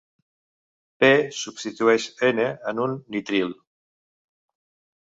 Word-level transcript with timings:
P 1.03 1.09
substitueix 1.41 2.09
N 2.31 2.43
en 2.73 2.83
un 2.87 2.99
nitril. 3.17 3.57